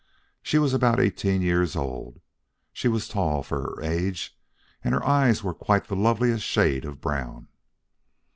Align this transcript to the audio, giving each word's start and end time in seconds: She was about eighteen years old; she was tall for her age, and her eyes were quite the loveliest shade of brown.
She 0.41 0.57
was 0.57 0.73
about 0.73 0.99
eighteen 0.99 1.43
years 1.43 1.75
old; 1.75 2.21
she 2.73 2.87
was 2.87 3.07
tall 3.07 3.43
for 3.43 3.61
her 3.61 3.83
age, 3.83 4.35
and 4.83 4.95
her 4.95 5.05
eyes 5.05 5.43
were 5.43 5.53
quite 5.53 5.85
the 5.85 5.95
loveliest 5.95 6.43
shade 6.43 6.85
of 6.85 6.99
brown. 6.99 7.49